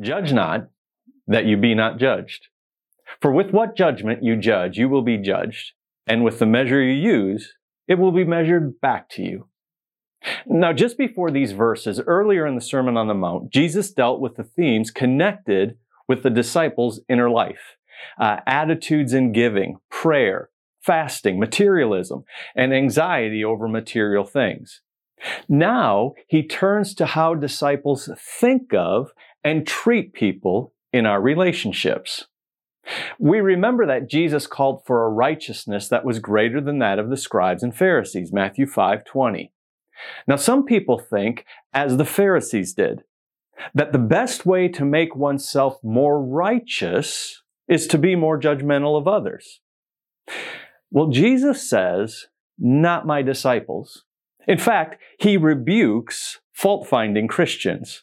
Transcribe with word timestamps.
Judge 0.00 0.32
not, 0.32 0.68
that 1.26 1.46
you 1.46 1.56
be 1.56 1.74
not 1.74 1.98
judged. 1.98 2.48
For 3.20 3.32
with 3.32 3.50
what 3.50 3.76
judgment 3.76 4.22
you 4.22 4.36
judge, 4.36 4.76
you 4.76 4.88
will 4.88 5.02
be 5.02 5.16
judged, 5.16 5.72
and 6.06 6.24
with 6.24 6.38
the 6.38 6.46
measure 6.46 6.82
you 6.82 6.92
use, 6.92 7.54
it 7.88 7.98
will 7.98 8.12
be 8.12 8.24
measured 8.24 8.80
back 8.80 9.08
to 9.10 9.22
you. 9.22 9.48
Now, 10.46 10.72
just 10.72 10.98
before 10.98 11.30
these 11.30 11.52
verses, 11.52 12.00
earlier 12.06 12.46
in 12.46 12.56
the 12.56 12.60
Sermon 12.60 12.96
on 12.96 13.06
the 13.06 13.14
Mount, 13.14 13.52
Jesus 13.52 13.92
dealt 13.92 14.20
with 14.20 14.36
the 14.36 14.44
themes 14.44 14.90
connected 14.90 15.76
with 16.08 16.22
the 16.22 16.30
disciples' 16.30 17.00
inner 17.08 17.30
life 17.30 17.76
uh, 18.18 18.38
attitudes 18.46 19.12
in 19.12 19.32
giving, 19.32 19.78
prayer, 19.90 20.50
fasting, 20.82 21.38
materialism, 21.38 22.24
and 22.54 22.74
anxiety 22.74 23.44
over 23.44 23.68
material 23.68 24.24
things. 24.24 24.82
Now 25.48 26.14
he 26.26 26.46
turns 26.46 26.94
to 26.96 27.06
how 27.06 27.34
disciples 27.34 28.10
think 28.18 28.74
of 28.74 29.10
and 29.46 29.64
treat 29.64 30.12
people 30.12 30.74
in 30.92 31.06
our 31.06 31.20
relationships. 31.20 32.26
We 33.16 33.38
remember 33.38 33.86
that 33.86 34.10
Jesus 34.10 34.48
called 34.48 34.84
for 34.84 35.04
a 35.04 35.08
righteousness 35.08 35.88
that 35.88 36.04
was 36.04 36.18
greater 36.18 36.60
than 36.60 36.80
that 36.80 36.98
of 36.98 37.10
the 37.10 37.16
scribes 37.16 37.62
and 37.62 37.72
Pharisees, 37.72 38.32
Matthew 38.32 38.66
5:20. 38.66 39.52
Now 40.26 40.34
some 40.34 40.64
people 40.64 40.98
think 40.98 41.46
as 41.72 41.96
the 41.96 42.04
Pharisees 42.04 42.74
did 42.74 43.04
that 43.72 43.92
the 43.92 44.00
best 44.00 44.46
way 44.46 44.66
to 44.66 44.84
make 44.84 45.14
oneself 45.14 45.78
more 45.84 46.20
righteous 46.20 47.44
is 47.68 47.86
to 47.86 47.98
be 47.98 48.16
more 48.16 48.40
judgmental 48.40 48.98
of 48.98 49.06
others. 49.06 49.60
Well, 50.90 51.06
Jesus 51.06 51.70
says, 51.70 52.26
not 52.58 53.06
my 53.06 53.22
disciples. 53.22 54.02
In 54.48 54.58
fact, 54.58 55.00
he 55.20 55.36
rebukes 55.36 56.40
fault 56.52 56.88
finding 56.88 57.28
Christians. 57.28 58.02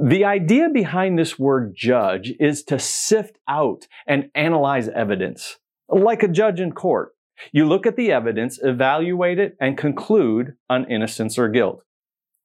The 0.00 0.24
idea 0.24 0.68
behind 0.68 1.18
this 1.18 1.38
word 1.38 1.74
judge 1.76 2.32
is 2.40 2.62
to 2.64 2.78
sift 2.78 3.38
out 3.48 3.86
and 4.06 4.30
analyze 4.34 4.88
evidence, 4.88 5.58
like 5.88 6.22
a 6.22 6.28
judge 6.28 6.60
in 6.60 6.72
court. 6.72 7.14
You 7.52 7.66
look 7.66 7.86
at 7.86 7.96
the 7.96 8.12
evidence, 8.12 8.58
evaluate 8.62 9.38
it, 9.38 9.56
and 9.60 9.78
conclude 9.78 10.54
on 10.68 10.90
innocence 10.90 11.38
or 11.38 11.48
guilt. 11.48 11.84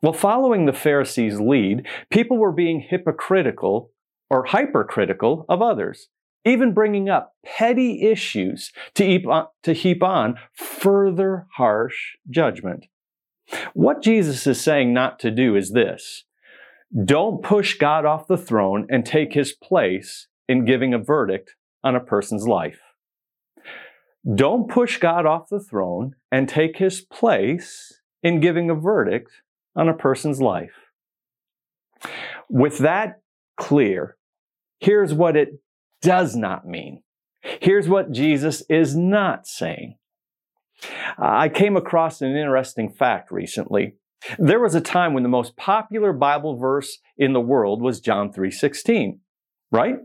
Well, 0.02 0.14
following 0.14 0.66
the 0.66 0.73
Pharisees' 0.73 1.40
lead, 1.40 1.88
people 2.09 2.38
were 2.38 2.52
being 2.52 2.80
hypocritical 2.80 3.92
or 4.30 4.46
hypercritical 4.46 5.46
of 5.50 5.62
others, 5.62 6.09
even 6.46 6.73
bringing 6.73 7.09
up 7.09 7.34
petty 7.44 8.03
issues 8.03 8.72
to 8.94 9.06
heap 9.06 9.28
on, 9.28 9.48
to 9.64 9.73
heap 9.73 10.03
on 10.03 10.36
further 10.53 11.48
harsh 11.56 12.18
judgment. 12.30 12.86
What 13.73 14.02
Jesus 14.02 14.48
is 14.48 14.62
saying 14.62 14.94
not 14.94 15.20
to 15.20 15.31
do 15.31 15.56
is 15.56 15.72
this 15.72 16.26
don't 17.03 17.41
push 17.44 17.78
God 17.78 18.05
off 18.05 18.28
the 18.28 18.38
throne 18.38 18.88
and 18.89 19.05
take 19.05 19.33
his 19.33 19.53
place 19.53 20.28
in 20.47 20.66
giving 20.66 20.94
a 20.94 21.00
verdict 21.00 21.55
on 21.83 21.95
a 21.95 22.00
person's 22.00 22.47
life. 22.47 22.80
Don't 24.33 24.69
push 24.69 24.97
God 24.97 25.25
off 25.25 25.50
the 25.50 25.59
throne 25.59 26.16
and 26.31 26.50
take 26.50 26.78
his 26.78 27.02
place 27.02 28.02
in 28.23 28.39
giving 28.39 28.69
a 28.69 28.75
verdict 28.75 29.31
on 29.75 29.88
a 29.88 29.94
person's 29.94 30.41
life. 30.41 30.73
With 32.50 32.80
that 32.80 33.22
clear, 33.58 34.17
here's 34.80 35.13
what 35.13 35.36
it 35.36 35.59
does 36.02 36.36
not 36.36 36.67
mean. 36.67 37.03
Here's 37.41 37.88
what 37.88 38.11
Jesus 38.11 38.63
is 38.69 38.95
not 38.95 39.47
saying. 39.47 39.97
I 41.17 41.50
came 41.50 41.78
across 41.78 42.22
an 42.22 42.36
interesting 42.36 42.91
fact 42.91 43.31
recently. 43.31 43.94
There 44.38 44.59
was 44.59 44.76
a 44.76 44.81
time 44.81 45.14
when 45.14 45.23
the 45.23 45.30
most 45.30 45.56
popular 45.56 46.14
Bible 46.14 46.58
verse 46.58 47.00
in 47.18 47.34
the 47.34 47.42
world 47.42 47.81
was 47.81 48.00
John 48.00 48.31
3:16, 48.31 49.20
right? 49.72 49.98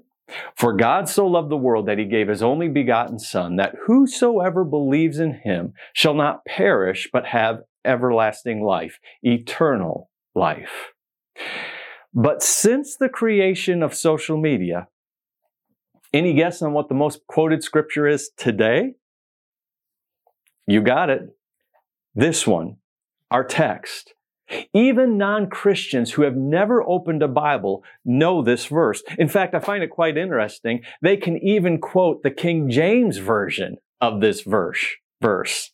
For 0.55 0.73
God 0.73 1.09
so 1.09 1.27
loved 1.27 1.51
the 1.51 1.57
world 1.57 1.87
that 1.87 1.99
he 1.99 2.05
gave 2.05 2.29
his 2.29 2.43
only 2.43 2.69
begotten 2.69 3.19
son 3.19 3.57
that 3.57 3.75
whosoever 3.87 4.65
believes 4.65 5.19
in 5.19 5.41
him 5.43 5.73
shall 5.93 6.15
not 6.15 6.45
perish 6.45 7.09
but 7.13 7.27
have 7.27 7.63
everlasting 7.85 8.63
life, 8.63 9.01
eternal 9.23 10.11
life. 10.35 10.93
But 12.13 12.43
since 12.43 12.97
the 12.97 13.09
creation 13.09 13.83
of 13.83 13.95
social 13.95 14.37
media, 14.37 14.89
any 16.13 16.35
guess 16.35 16.61
on 16.63 16.73
what 16.73 16.89
the 16.89 16.95
most 16.95 17.27
quoted 17.27 17.63
scripture 17.63 18.07
is 18.07 18.31
today? 18.37 18.95
You 20.67 20.83
got 20.83 21.11
it. 21.11 21.23
This 22.15 22.47
one, 22.47 22.77
our 23.31 23.45
text. 23.45 24.15
Even 24.75 25.17
non-Christians 25.17 26.13
who 26.13 26.23
have 26.23 26.37
never 26.37 26.83
opened 26.83 27.23
a 27.23 27.29
Bible 27.29 27.85
know 28.05 28.43
this 28.43 28.67
verse. 28.67 29.03
In 29.17 29.29
fact, 29.29 29.55
I 29.55 29.61
find 29.61 29.85
it 29.85 29.91
quite 29.91 30.17
interesting. 30.17 30.83
They 31.03 31.17
can 31.17 31.39
even 31.39 31.79
quote 31.79 32.23
the 32.23 32.33
King 32.33 32.69
James 32.69 33.19
version 33.19 33.77
of 34.01 34.21
this 34.21 34.41
verse. 34.41 34.85
Verse. 35.23 35.71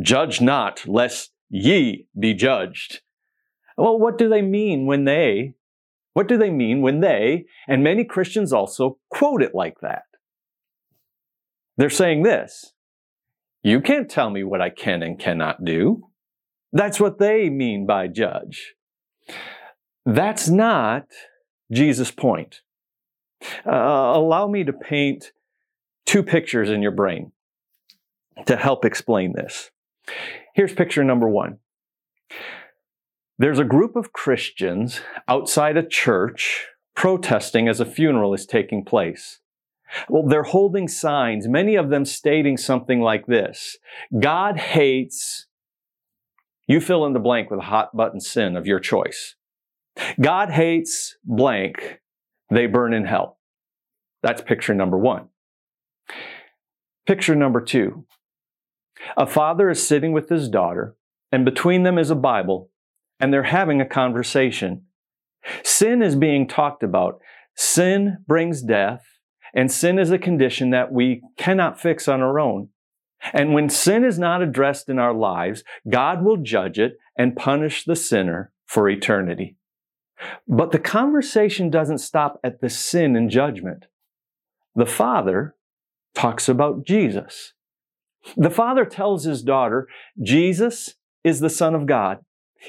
Judge 0.00 0.40
not 0.40 0.86
lest 0.86 1.32
ye 1.48 2.06
be 2.18 2.34
judged. 2.34 3.00
Well, 3.76 3.98
what 3.98 4.18
do 4.18 4.28
they 4.28 4.42
mean 4.42 4.86
when 4.86 5.04
they, 5.06 5.54
what 6.12 6.28
do 6.28 6.36
they 6.36 6.50
mean 6.50 6.82
when 6.82 7.00
they, 7.00 7.46
and 7.66 7.82
many 7.82 8.04
Christians 8.04 8.52
also 8.52 8.98
quote 9.08 9.42
it 9.42 9.54
like 9.54 9.80
that? 9.80 10.02
They're 11.76 11.90
saying 11.90 12.22
this. 12.22 12.74
You 13.62 13.80
can't 13.80 14.10
tell 14.10 14.30
me 14.30 14.44
what 14.44 14.60
I 14.60 14.70
can 14.70 15.02
and 15.02 15.18
cannot 15.18 15.64
do. 15.64 16.09
That's 16.72 17.00
what 17.00 17.18
they 17.18 17.50
mean 17.50 17.86
by 17.86 18.08
judge. 18.08 18.74
That's 20.06 20.48
not 20.48 21.06
Jesus' 21.70 22.10
point. 22.10 22.62
Uh, 23.66 24.12
allow 24.14 24.46
me 24.46 24.64
to 24.64 24.72
paint 24.72 25.32
two 26.06 26.22
pictures 26.22 26.70
in 26.70 26.82
your 26.82 26.92
brain 26.92 27.32
to 28.46 28.56
help 28.56 28.84
explain 28.84 29.32
this. 29.32 29.70
Here's 30.54 30.72
picture 30.72 31.04
number 31.04 31.28
one. 31.28 31.58
There's 33.38 33.58
a 33.58 33.64
group 33.64 33.96
of 33.96 34.12
Christians 34.12 35.00
outside 35.26 35.76
a 35.76 35.86
church 35.86 36.66
protesting 36.94 37.68
as 37.68 37.80
a 37.80 37.86
funeral 37.86 38.34
is 38.34 38.44
taking 38.44 38.84
place. 38.84 39.40
Well, 40.08 40.26
they're 40.26 40.42
holding 40.42 40.86
signs, 40.88 41.48
many 41.48 41.74
of 41.74 41.90
them 41.90 42.04
stating 42.04 42.56
something 42.56 43.00
like 43.00 43.26
this 43.26 43.78
God 44.18 44.58
hates 44.58 45.46
you 46.70 46.80
fill 46.80 47.04
in 47.04 47.14
the 47.14 47.18
blank 47.18 47.50
with 47.50 47.58
a 47.58 47.64
hot 47.64 47.96
button 47.96 48.20
sin 48.20 48.56
of 48.56 48.64
your 48.64 48.78
choice. 48.78 49.34
God 50.20 50.50
hates 50.50 51.16
blank. 51.24 51.98
They 52.48 52.66
burn 52.66 52.94
in 52.94 53.06
hell. 53.06 53.38
That's 54.22 54.40
picture 54.40 54.72
number 54.72 54.96
one. 54.96 55.30
Picture 57.08 57.34
number 57.34 57.60
two. 57.60 58.06
A 59.16 59.26
father 59.26 59.68
is 59.68 59.84
sitting 59.84 60.12
with 60.12 60.28
his 60.28 60.48
daughter, 60.48 60.94
and 61.32 61.44
between 61.44 61.82
them 61.82 61.98
is 61.98 62.08
a 62.10 62.14
Bible, 62.14 62.70
and 63.18 63.32
they're 63.32 63.42
having 63.42 63.80
a 63.80 63.86
conversation. 63.86 64.84
Sin 65.64 66.02
is 66.02 66.14
being 66.14 66.46
talked 66.46 66.84
about. 66.84 67.20
Sin 67.56 68.18
brings 68.28 68.62
death, 68.62 69.02
and 69.52 69.72
sin 69.72 69.98
is 69.98 70.12
a 70.12 70.18
condition 70.18 70.70
that 70.70 70.92
we 70.92 71.20
cannot 71.36 71.80
fix 71.80 72.06
on 72.06 72.20
our 72.20 72.38
own. 72.38 72.68
And 73.32 73.52
when 73.52 73.68
sin 73.68 74.04
is 74.04 74.18
not 74.18 74.42
addressed 74.42 74.88
in 74.88 74.98
our 74.98 75.14
lives, 75.14 75.62
God 75.88 76.24
will 76.24 76.38
judge 76.38 76.78
it 76.78 76.98
and 77.16 77.36
punish 77.36 77.84
the 77.84 77.96
sinner 77.96 78.52
for 78.66 78.88
eternity. 78.88 79.56
But 80.46 80.72
the 80.72 80.78
conversation 80.78 81.70
doesn't 81.70 81.98
stop 81.98 82.40
at 82.44 82.60
the 82.60 82.70
sin 82.70 83.16
and 83.16 83.30
judgment. 83.30 83.86
The 84.74 84.86
father 84.86 85.54
talks 86.14 86.48
about 86.48 86.84
Jesus. 86.84 87.54
The 88.36 88.50
father 88.50 88.84
tells 88.84 89.24
his 89.24 89.42
daughter, 89.42 89.88
Jesus 90.22 90.94
is 91.24 91.40
the 91.40 91.50
son 91.50 91.74
of 91.74 91.86
God. 91.86 92.20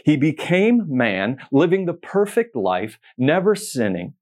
He 0.06 0.16
became 0.16 0.86
man, 0.88 1.38
living 1.52 1.86
the 1.86 1.94
perfect 1.94 2.56
life, 2.56 2.98
never 3.18 3.56
sinning, 3.56 4.14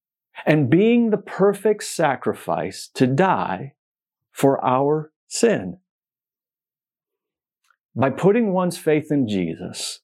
and 0.45 0.69
being 0.69 1.09
the 1.09 1.17
perfect 1.17 1.83
sacrifice 1.83 2.89
to 2.95 3.05
die 3.05 3.73
for 4.31 4.63
our 4.65 5.11
sin. 5.27 5.77
By 7.99 8.09
putting 8.11 8.53
one's 8.53 8.77
faith 8.77 9.11
in 9.11 9.27
Jesus, 9.27 9.99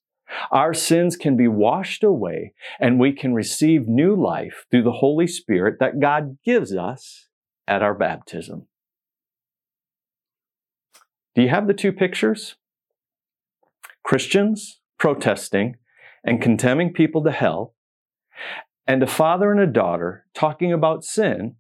our 0.52 0.74
sins 0.74 1.16
can 1.16 1.38
be 1.38 1.48
washed 1.48 2.04
away 2.04 2.54
and 2.78 3.00
we 3.00 3.14
can 3.14 3.34
receive 3.34 3.88
new 3.88 4.16
life 4.16 4.66
through 4.70 4.84
the 4.84 4.92
Holy 4.92 5.28
Spirit 5.28 5.78
that 5.80 6.02
God 6.02 6.38
gives 6.44 6.76
us 6.76 7.30
at 7.66 7.82
our 7.82 7.94
baptism. 7.94 8.68
Do 11.36 11.42
you 11.42 11.48
have 11.48 11.68
the 11.68 11.74
two 11.74 11.94
pictures? 11.94 12.56
Christians 14.04 14.82
protesting 15.00 15.78
and 16.22 16.42
condemning 16.42 16.92
people 16.92 17.24
to 17.24 17.32
hell, 17.32 17.76
and 18.86 19.02
a 19.04 19.08
father 19.08 19.52
and 19.52 19.60
a 19.62 19.68
daughter 19.68 20.26
talking 20.34 20.74
about 20.74 21.06
sin, 21.06 21.56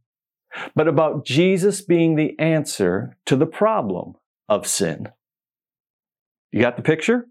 but 0.75 0.87
about 0.87 1.25
Jesus 1.25 1.81
being 1.81 2.15
the 2.15 2.37
answer 2.39 3.15
to 3.25 3.37
the 3.37 3.45
problem 3.45 4.15
of 4.49 4.67
sin. 4.67 5.09
You 6.55 6.61
got 6.61 6.77
the 6.77 6.81
picture? 6.81 7.27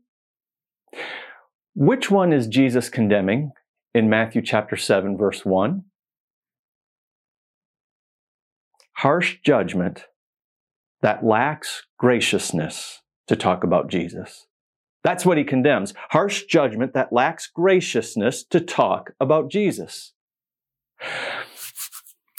Which 1.74 2.10
one 2.10 2.30
is 2.30 2.46
Jesus 2.46 2.90
condemning 2.90 3.52
in 3.94 4.10
Matthew 4.10 4.42
chapter 4.42 4.76
7 4.76 5.16
verse 5.16 5.46
1? 5.46 5.84
harsh 8.98 9.38
judgment 9.44 10.04
that 11.02 11.24
lacks 11.24 11.84
graciousness 11.98 13.02
to 13.26 13.36
talk 13.36 13.64
about 13.64 13.88
Jesus. 13.88 14.46
That's 15.02 15.26
what 15.26 15.38
he 15.38 15.44
condemns. 15.44 15.94
Harsh 16.10 16.44
judgment 16.44 16.94
that 16.94 17.12
lacks 17.12 17.46
graciousness 17.46 18.44
to 18.44 18.60
talk 18.60 19.12
about 19.18 19.50
Jesus. 19.50 20.12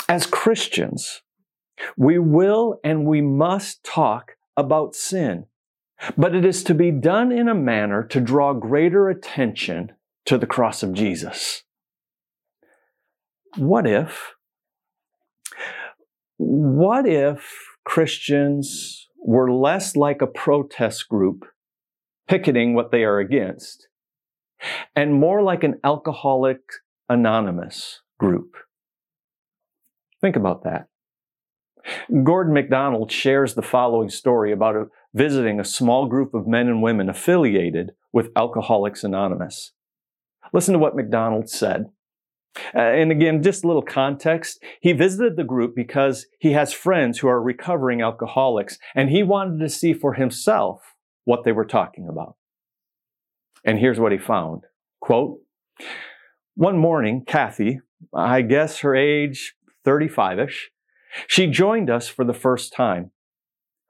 As 0.08 0.26
Christians, 0.26 1.24
we 1.98 2.20
will 2.20 2.80
and 2.84 3.06
we 3.06 3.22
must 3.22 3.84
talk 3.84 4.34
about 4.56 4.96
sin, 4.96 5.46
but 6.18 6.36
it 6.36 6.46
is 6.46 6.64
to 6.64 6.74
be 6.74 6.92
done 6.92 7.32
in 7.32 7.48
a 7.48 7.56
manner 7.56 8.04
to 8.04 8.20
draw 8.20 8.54
greater 8.54 9.10
attention 9.10 9.92
to 10.26 10.38
the 10.38 10.48
cross 10.48 10.84
of 10.84 10.94
Jesus. 10.94 11.64
What 13.58 13.88
if, 13.88 14.34
what 16.38 17.08
if 17.08 17.50
Christians 17.86 19.08
were 19.18 19.52
less 19.52 19.96
like 19.96 20.22
a 20.22 20.28
protest 20.28 21.08
group 21.08 21.46
picketing 22.28 22.74
what 22.74 22.92
they 22.92 23.04
are 23.04 23.20
against 23.20 23.88
and 24.96 25.14
more 25.14 25.42
like 25.42 25.64
an 25.64 25.80
alcoholic 25.84 26.60
anonymous 27.08 28.02
group? 28.20 28.56
Think 30.22 30.36
about 30.36 30.64
that. 30.64 30.88
Gordon 32.24 32.54
MacDonald 32.54 33.12
shares 33.12 33.54
the 33.54 33.62
following 33.62 34.10
story 34.10 34.52
about 34.52 34.76
a, 34.76 34.86
visiting 35.16 35.60
a 35.60 35.66
small 35.66 36.08
group 36.08 36.34
of 36.34 36.46
men 36.46 36.68
and 36.68 36.84
women 36.84 37.10
affiliated 37.10 37.94
with 38.12 38.30
Alcoholics 38.36 39.04
Anonymous. 39.04 39.72
Listen 40.54 40.74
to 40.74 40.80
what 40.80 40.96
MacDonald 40.96 41.50
said. 41.50 41.86
Uh, 42.74 42.80
and 42.80 43.12
again, 43.12 43.42
just 43.42 43.64
a 43.64 43.68
little 43.68 43.82
context. 43.82 44.62
He 44.82 44.94
visited 44.94 45.36
the 45.36 45.44
group 45.44 45.74
because 45.76 46.26
he 46.40 46.52
has 46.52 46.74
friends 46.74 47.20
who 47.20 47.28
are 47.28 47.42
recovering 47.42 48.02
alcoholics, 48.02 48.78
and 48.94 49.10
he 49.10 49.24
wanted 49.24 49.60
to 49.60 49.70
see 49.70 49.94
for 49.94 50.14
himself 50.14 50.96
what 51.24 51.44
they 51.44 51.52
were 51.52 51.66
talking 51.66 52.08
about. 52.08 52.36
And 53.64 53.80
here's 53.80 54.00
what 54.00 54.12
he 54.12 54.18
found. 54.18 54.64
Quote, 55.00 55.40
one 56.56 56.78
morning, 56.78 57.24
Kathy, 57.26 57.80
I 58.14 58.42
guess 58.42 58.80
her 58.80 58.96
age 58.96 59.56
35-ish, 59.86 60.72
she 61.28 61.48
joined 61.48 61.90
us 61.90 62.08
for 62.08 62.24
the 62.26 62.34
first 62.34 62.74
time. 62.74 63.12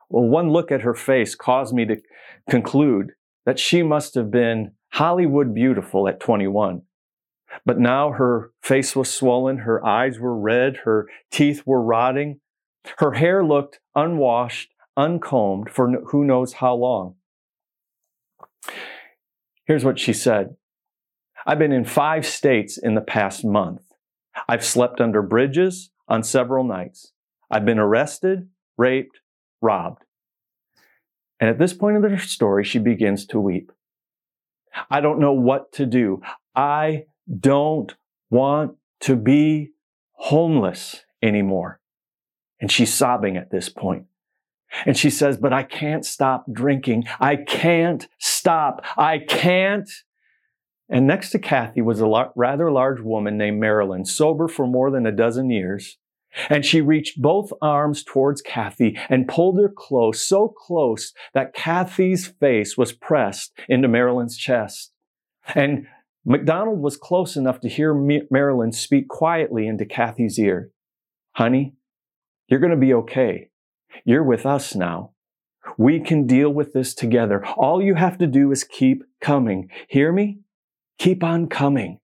Well, 0.10 0.26
one 0.26 0.50
look 0.50 0.72
at 0.72 0.82
her 0.82 0.94
face 0.94 1.36
caused 1.36 1.74
me 1.74 1.86
to 1.86 1.98
conclude 2.50 3.12
that 3.46 3.60
she 3.60 3.84
must 3.84 4.16
have 4.16 4.32
been 4.32 4.72
Hollywood 4.94 5.54
beautiful 5.54 6.08
at 6.08 6.20
21. 6.20 6.84
But 7.66 7.80
now 7.80 8.12
her 8.12 8.52
face 8.62 8.96
was 8.96 9.14
swollen, 9.14 9.60
her 9.60 9.86
eyes 9.86 10.20
were 10.20 10.38
red, 10.38 10.78
her 10.78 11.08
teeth 11.32 11.64
were 11.66 11.82
rotting. 11.82 12.40
Her 12.98 13.14
hair 13.14 13.44
looked 13.44 13.80
unwashed, 13.96 14.70
uncombed 14.98 15.70
for 15.70 15.92
who 16.12 16.24
knows 16.26 16.54
how 16.54 16.76
long. 16.76 17.16
Here's 19.66 19.86
what 19.86 20.00
she 20.00 20.14
said. 20.14 20.56
I've 21.46 21.60
been 21.60 21.72
in 21.72 21.86
five 21.86 22.26
states 22.26 22.78
in 22.78 22.96
the 22.96 23.02
past 23.02 23.46
month. 23.46 23.82
I've 24.48 24.66
slept 24.66 25.00
under 25.00 25.22
bridges 25.22 25.92
on 26.08 26.24
several 26.24 26.64
nights. 26.64 27.14
I've 27.50 27.66
been 27.66 27.80
arrested, 27.80 28.50
raped, 28.78 29.20
robbed. 29.66 30.04
And 31.40 31.50
at 31.50 31.60
this 31.60 31.74
point 31.74 31.98
in 31.98 32.02
the 32.02 32.18
story, 32.20 32.64
she 32.64 32.80
begins 32.80 33.26
to 33.28 33.40
weep. 33.40 33.72
I 34.90 35.02
don't 35.02 35.20
know 35.20 35.34
what 35.34 35.72
to 35.74 35.86
do. 35.86 36.22
I 36.56 37.06
don't 37.40 37.94
want 38.30 38.76
to 39.02 39.16
be 39.16 39.72
homeless 40.14 41.04
anymore. 41.22 41.80
And 42.62 42.72
she's 42.72 42.94
sobbing 42.94 43.36
at 43.36 43.52
this 43.52 43.70
point. 43.70 44.06
And 44.86 44.98
she 44.98 45.10
says, 45.10 45.38
but 45.38 45.54
I 45.54 45.64
can't 45.64 46.06
stop 46.06 46.46
drinking. 46.52 47.06
I 47.20 47.36
can't 47.36 48.08
stop. 48.20 48.84
I 48.98 49.20
can't. 49.20 49.90
And 50.90 51.08
next 51.08 51.32
to 51.32 51.40
Kathy 51.40 51.82
was 51.82 52.02
a 52.02 52.32
rather 52.36 52.72
large 52.72 53.02
woman 53.02 53.38
named 53.38 53.60
Marilyn, 53.60 54.06
sober 54.06 54.48
for 54.48 54.68
more 54.68 54.92
than 54.92 55.06
a 55.06 55.12
dozen 55.12 55.50
years. 55.50 55.98
And 56.50 56.66
she 56.66 56.82
reached 56.82 57.22
both 57.22 57.52
arms 57.62 58.04
towards 58.04 58.42
Kathy 58.42 58.98
and 59.10 59.28
pulled 59.28 59.58
her 59.60 59.72
close, 59.76 60.22
so 60.22 60.48
close 60.48 61.14
that 61.34 61.54
Kathy's 61.54 62.28
face 62.28 62.78
was 62.78 62.92
pressed 62.92 63.54
into 63.70 63.88
Marilyn's 63.88 64.38
chest. 64.38 64.92
And 65.54 65.88
MacDonald 66.26 66.80
was 66.80 66.98
close 66.98 67.36
enough 67.36 67.60
to 67.62 67.70
hear 67.70 67.94
Marilyn 68.32 68.72
speak 68.72 69.08
quietly 69.08 69.68
into 69.68 69.86
Kathy's 69.86 70.40
ear. 70.40 70.72
Honey, 71.34 71.76
you're 72.48 72.60
going 72.60 72.72
to 72.72 72.78
be 72.78 72.94
okay. 72.94 73.50
You're 74.04 74.24
with 74.24 74.46
us 74.46 74.76
now. 74.76 75.12
We 75.78 76.00
can 76.00 76.26
deal 76.26 76.50
with 76.50 76.74
this 76.74 76.94
together. 76.94 77.46
All 77.46 77.82
you 77.82 77.96
have 77.96 78.18
to 78.20 78.28
do 78.28 78.52
is 78.52 78.64
keep 78.64 79.04
coming. 79.22 79.70
Hear 79.88 80.12
me? 80.12 80.40
Keep 80.98 81.24
on 81.24 81.48
coming. 81.48 82.00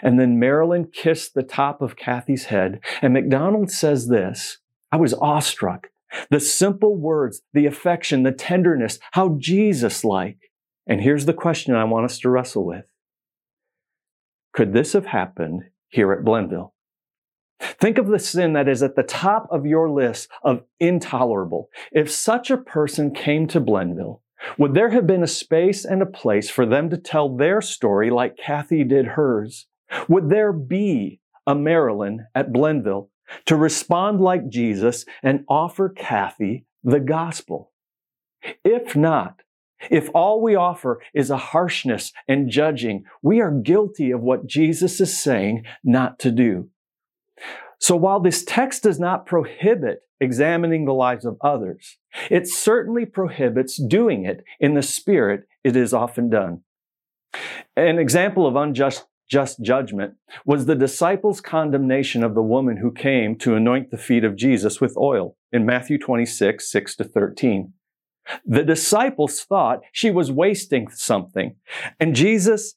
And 0.00 0.18
then 0.18 0.38
Marilyn 0.38 0.88
kissed 0.92 1.34
the 1.34 1.42
top 1.42 1.82
of 1.82 1.96
Kathy's 1.96 2.46
head. 2.46 2.80
And 3.02 3.12
MacDonald 3.12 3.70
says 3.70 4.08
this 4.08 4.58
I 4.90 4.96
was 4.96 5.14
awestruck. 5.14 5.88
The 6.30 6.40
simple 6.40 6.96
words, 6.96 7.40
the 7.54 7.66
affection, 7.66 8.22
the 8.22 8.32
tenderness, 8.32 8.98
how 9.12 9.36
Jesus 9.38 10.04
like. 10.04 10.50
And 10.86 11.00
here's 11.00 11.26
the 11.26 11.32
question 11.32 11.74
I 11.74 11.84
want 11.84 12.04
us 12.04 12.18
to 12.20 12.30
wrestle 12.30 12.66
with 12.66 12.84
Could 14.52 14.72
this 14.72 14.92
have 14.92 15.06
happened 15.06 15.64
here 15.88 16.12
at 16.12 16.24
Blenville? 16.24 16.74
Think 17.60 17.98
of 17.98 18.08
the 18.08 18.18
sin 18.18 18.54
that 18.54 18.68
is 18.68 18.82
at 18.82 18.96
the 18.96 19.04
top 19.04 19.46
of 19.50 19.66
your 19.66 19.88
list 19.88 20.28
of 20.42 20.64
intolerable. 20.80 21.68
If 21.92 22.10
such 22.10 22.50
a 22.50 22.56
person 22.58 23.14
came 23.14 23.46
to 23.48 23.60
Blenville, 23.60 24.20
would 24.58 24.74
there 24.74 24.90
have 24.90 25.06
been 25.06 25.22
a 25.22 25.28
space 25.28 25.84
and 25.84 26.02
a 26.02 26.06
place 26.06 26.50
for 26.50 26.66
them 26.66 26.90
to 26.90 26.96
tell 26.96 27.34
their 27.34 27.60
story 27.60 28.10
like 28.10 28.36
Kathy 28.36 28.82
did 28.82 29.06
hers? 29.06 29.66
Would 30.08 30.30
there 30.30 30.52
be 30.52 31.20
a 31.46 31.54
Marilyn 31.54 32.26
at 32.34 32.52
Blenville 32.52 33.10
to 33.46 33.56
respond 33.56 34.20
like 34.20 34.48
Jesus 34.48 35.04
and 35.22 35.44
offer 35.48 35.88
Kathy 35.88 36.66
the 36.82 37.00
gospel? 37.00 37.72
If 38.64 38.96
not, 38.96 39.42
if 39.90 40.08
all 40.14 40.40
we 40.40 40.54
offer 40.54 41.00
is 41.14 41.30
a 41.30 41.36
harshness 41.36 42.12
and 42.28 42.50
judging, 42.50 43.04
we 43.22 43.40
are 43.40 43.50
guilty 43.50 44.10
of 44.10 44.20
what 44.20 44.46
Jesus 44.46 45.00
is 45.00 45.20
saying 45.20 45.64
not 45.82 46.18
to 46.20 46.30
do. 46.30 46.68
So 47.80 47.96
while 47.96 48.20
this 48.20 48.44
text 48.44 48.84
does 48.84 49.00
not 49.00 49.26
prohibit 49.26 50.02
examining 50.20 50.84
the 50.84 50.94
lives 50.94 51.24
of 51.24 51.36
others, 51.40 51.98
it 52.30 52.48
certainly 52.48 53.04
prohibits 53.04 53.76
doing 53.76 54.24
it 54.24 54.44
in 54.60 54.74
the 54.74 54.82
spirit 54.82 55.48
it 55.64 55.74
is 55.74 55.92
often 55.92 56.30
done. 56.30 56.60
An 57.76 57.98
example 57.98 58.46
of 58.46 58.54
unjust 58.54 59.06
just 59.32 59.62
judgment 59.62 60.12
was 60.44 60.66
the 60.66 60.74
disciples' 60.74 61.40
condemnation 61.40 62.22
of 62.22 62.34
the 62.34 62.42
woman 62.42 62.76
who 62.76 62.92
came 62.92 63.34
to 63.36 63.54
anoint 63.54 63.90
the 63.90 63.96
feet 63.96 64.24
of 64.24 64.36
Jesus 64.36 64.78
with 64.78 64.94
oil 64.98 65.36
in 65.50 65.64
Matthew 65.64 65.96
26, 65.96 66.70
6 66.70 66.96
to 66.96 67.04
13. 67.04 67.72
The 68.44 68.62
disciples 68.62 69.40
thought 69.40 69.80
she 69.90 70.10
was 70.10 70.30
wasting 70.30 70.90
something. 70.90 71.56
And 71.98 72.14
Jesus, 72.14 72.74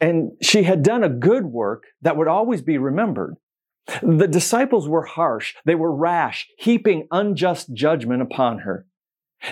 and 0.00 0.32
she 0.40 0.62
had 0.62 0.82
done 0.82 1.04
a 1.04 1.10
good 1.10 1.44
work 1.44 1.84
that 2.00 2.16
would 2.16 2.26
always 2.26 2.62
be 2.62 2.78
remembered. 2.78 3.36
The 4.02 4.26
disciples 4.26 4.88
were 4.88 5.04
harsh. 5.04 5.54
They 5.66 5.74
were 5.74 5.94
rash, 5.94 6.48
heaping 6.56 7.06
unjust 7.10 7.74
judgment 7.74 8.22
upon 8.22 8.60
her. 8.60 8.86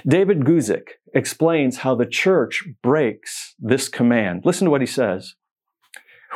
David 0.06 0.40
Guzik 0.40 0.92
explains 1.14 1.78
how 1.78 1.94
the 1.94 2.06
church 2.06 2.64
breaks 2.82 3.54
this 3.58 3.90
command. 3.90 4.40
Listen 4.46 4.64
to 4.64 4.70
what 4.70 4.80
he 4.80 4.86
says. 4.86 5.34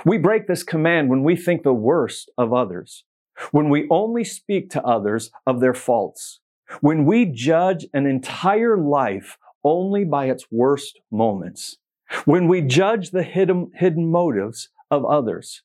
We 0.06 0.18
break 0.18 0.46
this 0.46 0.62
command 0.62 1.10
when 1.10 1.25
we 1.25 1.34
think 1.34 1.64
the 1.64 1.75
worst 1.75 2.30
of 2.38 2.52
others, 2.52 3.02
when 3.50 3.68
we 3.68 3.88
only 3.90 4.22
speak 4.22 4.70
to 4.70 4.84
others 4.84 5.32
of 5.48 5.58
their 5.58 5.75
faults, 5.75 6.38
when 6.80 7.04
we 7.04 7.25
judge 7.26 7.88
an 7.92 8.06
entire 8.06 8.78
life 8.78 9.36
only 9.64 10.04
by 10.04 10.26
its 10.26 10.46
worst 10.48 11.00
moments, 11.10 11.78
when 12.25 12.46
we 12.46 12.62
judge 12.62 13.10
the 13.10 13.25
hidden, 13.25 13.72
hidden 13.75 14.08
motives 14.08 14.68
of 14.92 15.04
others. 15.04 15.62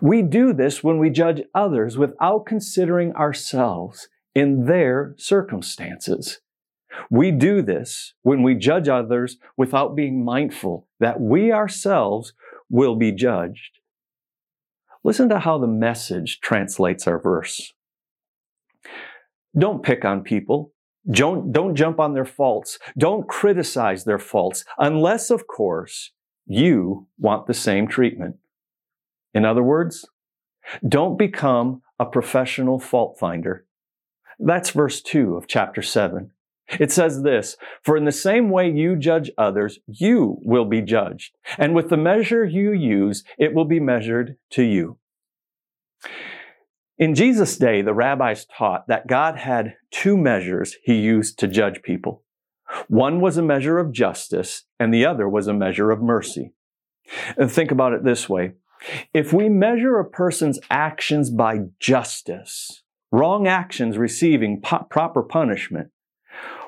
We 0.00 0.22
do 0.22 0.52
this 0.52 0.84
when 0.84 0.98
we 0.98 1.10
judge 1.10 1.42
others 1.52 1.98
without 1.98 2.46
considering 2.46 3.12
ourselves 3.14 4.08
in 4.36 4.66
their 4.66 5.16
circumstances. 5.18 6.38
We 7.10 7.32
do 7.32 7.60
this 7.60 8.14
when 8.22 8.44
we 8.44 8.54
judge 8.54 8.88
others 8.88 9.38
without 9.56 9.96
being 9.96 10.24
mindful 10.24 10.86
that 11.00 11.20
we 11.20 11.50
ourselves 11.50 12.34
will 12.74 12.96
be 12.96 13.12
judged. 13.12 13.78
Listen 15.04 15.28
to 15.28 15.38
how 15.38 15.58
the 15.58 15.68
message 15.68 16.40
translates 16.40 17.06
our 17.06 17.20
verse. 17.20 17.72
Don't 19.56 19.84
pick 19.84 20.04
on 20.04 20.24
people. 20.24 20.72
Don't, 21.08 21.52
don't 21.52 21.76
jump 21.76 22.00
on 22.00 22.14
their 22.14 22.24
faults. 22.24 22.80
Don't 22.98 23.28
criticize 23.28 24.02
their 24.02 24.18
faults, 24.18 24.64
unless, 24.76 25.30
of 25.30 25.46
course, 25.46 26.10
you 26.46 27.06
want 27.16 27.46
the 27.46 27.54
same 27.54 27.86
treatment. 27.86 28.38
In 29.34 29.44
other 29.44 29.62
words, 29.62 30.04
don't 30.88 31.16
become 31.16 31.80
a 32.00 32.06
professional 32.06 32.80
fault 32.80 33.16
finder. 33.20 33.66
That's 34.40 34.70
verse 34.70 35.00
2 35.00 35.36
of 35.36 35.46
chapter 35.46 35.80
7. 35.80 36.32
It 36.80 36.90
says 36.90 37.22
this, 37.22 37.56
for 37.82 37.96
in 37.96 38.04
the 38.04 38.12
same 38.12 38.48
way 38.50 38.70
you 38.70 38.96
judge 38.96 39.30
others, 39.36 39.78
you 39.86 40.38
will 40.42 40.64
be 40.64 40.80
judged. 40.80 41.34
And 41.58 41.74
with 41.74 41.90
the 41.90 41.96
measure 41.96 42.44
you 42.44 42.72
use, 42.72 43.22
it 43.38 43.54
will 43.54 43.66
be 43.66 43.80
measured 43.80 44.36
to 44.52 44.62
you. 44.62 44.98
In 46.96 47.14
Jesus' 47.14 47.58
day, 47.58 47.82
the 47.82 47.94
rabbis 47.94 48.46
taught 48.46 48.86
that 48.88 49.06
God 49.06 49.36
had 49.36 49.74
two 49.90 50.16
measures 50.16 50.76
he 50.82 50.94
used 50.94 51.38
to 51.40 51.48
judge 51.48 51.82
people. 51.82 52.22
One 52.88 53.20
was 53.20 53.36
a 53.36 53.42
measure 53.42 53.78
of 53.78 53.92
justice, 53.92 54.64
and 54.78 54.92
the 54.92 55.04
other 55.04 55.28
was 55.28 55.46
a 55.46 55.52
measure 55.52 55.90
of 55.90 56.00
mercy. 56.00 56.52
And 57.36 57.50
think 57.50 57.70
about 57.70 57.92
it 57.92 58.04
this 58.04 58.28
way. 58.28 58.52
If 59.12 59.32
we 59.32 59.48
measure 59.48 59.98
a 59.98 60.08
person's 60.08 60.58
actions 60.70 61.30
by 61.30 61.60
justice, 61.78 62.82
wrong 63.10 63.46
actions 63.46 63.98
receiving 63.98 64.60
po- 64.60 64.86
proper 64.90 65.22
punishment, 65.22 65.90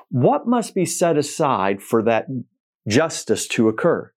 what 0.09 0.47
must 0.47 0.73
be 0.73 0.85
set 0.85 1.17
aside 1.17 1.81
for 1.81 2.01
that 2.03 2.27
justice 2.87 3.47
to 3.49 3.67
occur? 3.67 4.11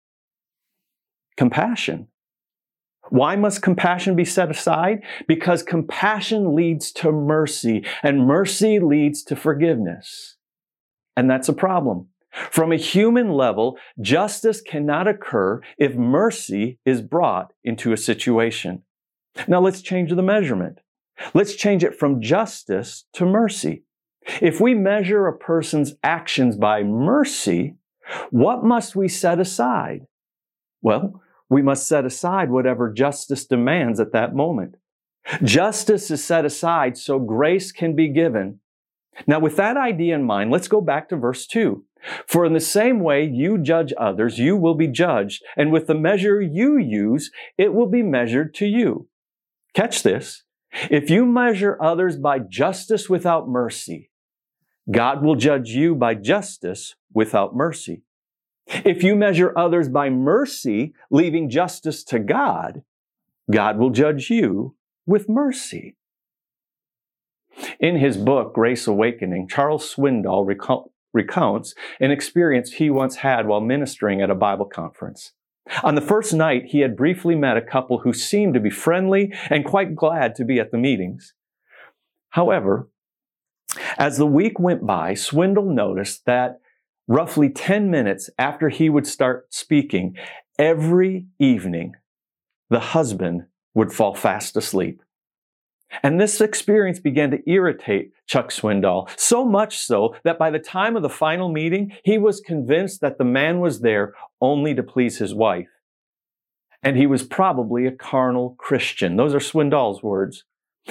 Compassion. 1.37 2.09
Why 3.11 3.37
must 3.37 3.63
compassion 3.63 4.17
be 4.17 4.25
set 4.25 4.51
aside? 4.51 5.03
Because 5.27 5.63
compassion 5.63 6.55
leads 6.55 6.93
to 6.93 7.11
mercy, 7.11 7.85
and 8.03 8.27
mercy 8.27 8.81
leads 8.81 9.23
to 9.25 9.37
forgiveness. 9.37 10.37
And 11.17 11.31
that's 11.31 11.49
a 11.49 11.55
problem. 11.55 12.09
From 12.51 12.71
a 12.71 12.77
human 12.77 13.31
level, 13.33 13.79
justice 14.01 14.61
cannot 14.61 15.09
occur 15.09 15.63
if 15.79 15.95
mercy 15.95 16.79
is 16.85 17.01
brought 17.01 17.53
into 17.65 17.93
a 17.93 17.97
situation. 17.97 18.83
Now 19.47 19.61
let's 19.61 19.81
change 19.81 20.11
the 20.11 20.23
measurement. 20.23 20.81
Let's 21.35 21.55
change 21.55 21.83
it 21.83 21.99
from 21.99 22.21
justice 22.21 23.05
to 23.15 23.25
mercy. 23.25 23.85
If 24.41 24.61
we 24.61 24.75
measure 24.75 25.27
a 25.27 25.37
person's 25.37 25.95
actions 26.03 26.57
by 26.57 26.83
mercy, 26.83 27.77
what 28.31 28.65
must 28.65 28.95
we 28.95 29.09
set 29.09 29.41
aside? 29.41 30.07
Well, 30.83 31.23
we 31.51 31.63
must 31.63 31.89
set 31.89 32.05
aside 32.05 32.51
whatever 32.51 32.93
justice 32.93 33.47
demands 33.47 34.01
at 34.01 34.13
that 34.13 34.35
moment. 34.35 34.77
Justice 35.43 36.11
is 36.11 36.25
set 36.25 36.45
aside 36.45 36.97
so 36.97 37.19
grace 37.19 37.73
can 37.73 37.95
be 37.97 38.09
given. 38.09 38.61
Now, 39.27 39.41
with 39.41 39.57
that 39.57 39.77
idea 39.77 40.15
in 40.15 40.25
mind, 40.25 40.51
let's 40.51 40.69
go 40.69 40.81
back 40.81 41.09
to 41.09 41.17
verse 41.17 41.47
2. 41.47 41.85
For 42.27 42.45
in 42.45 42.53
the 42.53 42.61
same 42.61 43.01
way 43.01 43.25
you 43.25 43.59
judge 43.59 43.93
others, 43.99 44.39
you 44.39 44.57
will 44.57 44.77
be 44.77 44.87
judged, 44.87 45.43
and 45.57 45.73
with 45.73 45.89
the 45.89 45.95
measure 45.95 46.41
you 46.41 46.79
use, 46.79 47.33
it 47.57 47.75
will 47.75 47.89
be 47.89 48.03
measured 48.03 48.55
to 48.55 48.67
you. 48.67 49.09
Catch 49.75 50.03
this. 50.03 50.45
If 50.91 51.11
you 51.11 51.27
measure 51.27 51.77
others 51.83 52.17
by 52.17 52.39
justice 52.39 53.09
without 53.09 53.49
mercy, 53.49 54.08
God 54.91 55.23
will 55.23 55.35
judge 55.35 55.71
you 55.71 55.95
by 55.95 56.15
justice 56.15 56.95
without 57.13 57.55
mercy. 57.55 58.03
If 58.67 59.03
you 59.03 59.17
measure 59.17 59.53
others 59.57 59.89
by 59.89 60.11
mercy, 60.11 60.95
leaving 61.11 61.51
justice 61.51 62.05
to 62.05 62.19
God, 62.19 62.83
God 63.51 63.79
will 63.79 63.91
judge 63.91 64.31
you 64.31 64.77
with 65.07 65.29
mercy. 65.29 65.97
In 67.81 67.97
his 67.97 68.17
book, 68.17 68.55
Grace 68.55 68.87
Awakening, 68.87 69.49
Charles 69.49 69.95
Swindoll 69.95 70.47
recounts 71.13 71.75
an 71.99 72.11
experience 72.11 72.73
he 72.73 72.91
once 72.91 73.17
had 73.17 73.47
while 73.47 73.61
ministering 73.61 74.21
at 74.21 74.31
a 74.31 74.35
Bible 74.35 74.67
conference. 74.67 75.33
On 75.83 75.95
the 75.95 76.01
first 76.01 76.33
night, 76.33 76.67
he 76.67 76.81
had 76.81 76.97
briefly 76.97 77.35
met 77.35 77.57
a 77.57 77.63
couple 77.63 77.99
who 77.99 78.13
seemed 78.13 78.55
to 78.55 78.61
be 78.61 78.71
friendly 78.71 79.33
and 79.51 79.65
quite 79.65 79.95
glad 79.95 80.35
to 80.37 80.45
be 80.45 80.61
at 80.61 80.71
the 80.71 80.79
meetings. 80.79 81.35
However, 82.31 82.89
as 83.97 84.17
the 84.17 84.27
week 84.27 84.59
went 84.59 84.87
by, 84.87 85.13
Swindoll 85.13 85.73
noticed 85.73 86.25
that 86.27 86.61
roughly 87.07 87.49
10 87.49 87.91
minutes 87.91 88.31
after 88.39 88.69
he 88.69 88.89
would 88.89 89.07
start 89.07 89.53
speaking, 89.53 90.17
every 90.59 91.27
evening, 91.39 91.95
the 92.71 92.81
husband 92.81 93.47
would 93.75 93.93
fall 93.93 94.15
fast 94.15 94.57
asleep. 94.57 95.03
And 96.03 96.21
this 96.21 96.41
experience 96.41 97.01
began 97.01 97.31
to 97.31 97.51
irritate 97.51 98.13
Chuck 98.27 98.51
Swindoll, 98.51 99.09
so 99.19 99.45
much 99.45 99.79
so 99.79 100.15
that 100.23 100.39
by 100.39 100.51
the 100.51 100.59
time 100.59 100.97
of 100.97 101.03
the 101.03 101.09
final 101.09 101.51
meeting, 101.51 101.93
he 102.05 102.19
was 102.19 102.41
convinced 102.41 103.01
that 103.01 103.17
the 103.17 103.25
man 103.25 103.61
was 103.61 103.81
there 103.81 104.15
only 104.41 104.75
to 104.75 104.83
please 104.83 105.19
his 105.19 105.35
wife. 105.35 105.69
And 106.83 106.97
he 106.97 107.07
was 107.07 107.23
probably 107.23 107.87
a 107.87 107.93
carnal 107.93 108.55
Christian. 108.59 109.17
Those 109.17 109.35
are 109.35 109.39
Swindoll's 109.39 110.03
words. 110.03 110.45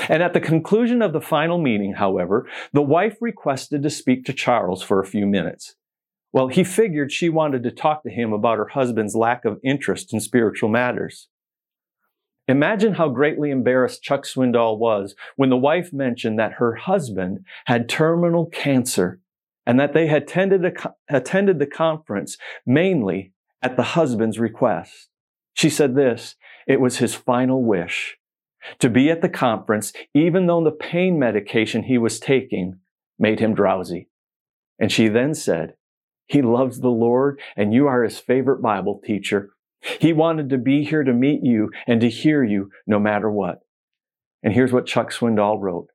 And 0.10 0.22
at 0.22 0.34
the 0.34 0.40
conclusion 0.40 1.02
of 1.02 1.14
the 1.14 1.22
final 1.22 1.58
meeting, 1.58 1.94
however, 1.94 2.48
the 2.72 2.82
wife 2.82 3.18
requested 3.20 3.84
to 3.84 3.90
speak 3.90 4.26
to 4.26 4.34
Charles 4.34 4.84
for 4.84 5.00
a 5.00 5.06
few 5.06 5.26
minutes. 5.26 5.76
Well, 6.32 6.50
he 6.50 6.64
figured 6.64 7.12
she 7.12 7.30
wanted 7.30 7.64
to 7.64 7.72
talk 7.72 8.04
to 8.04 8.10
him 8.10 8.32
about 8.32 8.58
her 8.58 8.68
husband's 8.68 9.16
lack 9.16 9.46
of 9.46 9.60
interest 9.64 10.14
in 10.14 10.20
spiritual 10.20 10.70
matters. 10.70 11.30
Imagine 12.48 12.94
how 12.94 13.10
greatly 13.10 13.50
embarrassed 13.50 14.04
Chuck 14.04 14.24
Swindoll 14.24 14.78
was 14.78 15.16
when 15.36 15.50
the 15.50 15.58
wife 15.58 15.92
mentioned 15.92 16.40
that 16.40 16.54
her 16.54 16.76
husband 16.76 17.40
had 17.66 17.90
terminal 17.90 18.46
cancer 18.46 19.20
and 19.66 19.80
that 19.80 19.94
they 19.94 20.08
had 20.08 20.24
attended, 20.24 20.78
attended 21.10 21.60
the 21.60 21.66
conference 21.66 22.38
mainly 22.66 23.34
at 23.62 23.76
the 23.76 23.84
husband's 23.84 24.40
request. 24.40 25.10
She 25.54 25.70
said 25.70 25.96
this, 25.96 26.36
it 26.68 26.80
was 26.80 26.98
his 26.98 27.16
final 27.16 27.64
wish 27.64 28.18
to 28.80 28.90
be 28.90 29.10
at 29.10 29.22
the 29.22 29.30
conference, 29.30 29.94
even 30.14 30.48
though 30.48 30.64
the 30.64 30.72
pain 30.72 31.18
medication 31.20 31.84
he 31.84 31.98
was 31.98 32.20
taking 32.20 32.80
made 33.20 33.40
him 33.40 33.54
drowsy. 33.54 34.10
And 34.80 34.92
she 34.92 35.08
then 35.08 35.34
said, 35.34 35.74
he 36.28 36.42
loves 36.42 36.80
the 36.80 36.90
Lord 36.90 37.40
and 37.56 37.74
you 37.74 37.88
are 37.88 38.04
his 38.04 38.20
favorite 38.20 38.62
Bible 38.62 39.02
teacher. 39.04 39.52
He 40.00 40.12
wanted 40.12 40.50
to 40.50 40.58
be 40.58 40.84
here 40.84 41.04
to 41.04 41.14
meet 41.14 41.42
you 41.44 41.72
and 41.88 42.02
to 42.02 42.10
hear 42.10 42.44
you 42.44 42.70
no 42.86 43.00
matter 43.00 43.32
what. 43.32 43.60
And 44.44 44.54
here's 44.54 44.74
what 44.74 44.86
Chuck 44.86 45.12
Swindoll 45.12 45.62
wrote. 45.62 45.88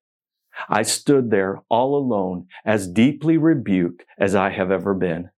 I 0.68 0.82
stood 0.82 1.30
there 1.30 1.62
all 1.68 1.96
alone, 1.96 2.46
as 2.64 2.86
deeply 2.86 3.38
rebuked 3.38 4.04
as 4.18 4.34
I 4.34 4.50
have 4.50 4.70
ever 4.70 4.94
been. 4.94 5.30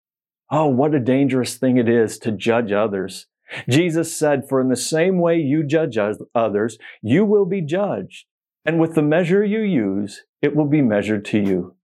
Oh, 0.50 0.68
what 0.68 0.96
a 0.96 1.00
dangerous 1.00 1.56
thing 1.56 1.78
it 1.78 1.88
is 1.88 2.18
to 2.20 2.32
judge 2.32 2.72
others. 2.72 3.28
Jesus 3.70 4.18
said, 4.18 4.48
For 4.48 4.62
in 4.62 4.70
the 4.70 4.76
same 4.76 5.20
way 5.20 5.38
you 5.38 5.64
judge 5.64 5.98
others, 6.34 6.78
you 7.02 7.26
will 7.26 7.46
be 7.46 7.62
judged. 7.62 8.26
And 8.66 8.80
with 8.80 8.96
the 8.96 9.02
measure 9.02 9.44
you 9.44 9.62
use, 9.62 10.24
it 10.42 10.56
will 10.56 10.68
be 10.68 10.82
measured 10.82 11.26
to 11.26 11.40
you. 11.40 11.76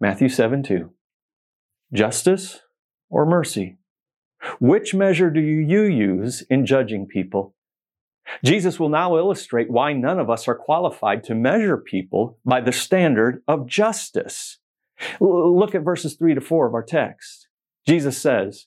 Matthew 0.00 0.28
7 0.28 0.62
2. 0.62 0.90
Justice 1.92 2.60
or 3.08 3.24
mercy? 3.24 3.78
Which 4.60 4.94
measure 4.94 5.30
do 5.30 5.40
you 5.40 5.82
use 5.82 6.42
in 6.50 6.66
judging 6.66 7.06
people? 7.06 7.54
Jesus 8.44 8.80
will 8.80 8.88
now 8.88 9.16
illustrate 9.16 9.70
why 9.70 9.92
none 9.92 10.18
of 10.18 10.30
us 10.30 10.48
are 10.48 10.54
qualified 10.54 11.24
to 11.24 11.34
measure 11.34 11.76
people 11.76 12.38
by 12.44 12.60
the 12.60 12.72
standard 12.72 13.42
of 13.46 13.66
justice. 13.66 14.58
Look 15.20 15.74
at 15.74 15.82
verses 15.82 16.14
3 16.14 16.34
to 16.34 16.40
4 16.40 16.66
of 16.66 16.74
our 16.74 16.82
text. 16.82 17.48
Jesus 17.86 18.20
says, 18.20 18.66